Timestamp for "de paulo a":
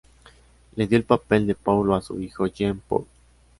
1.45-2.01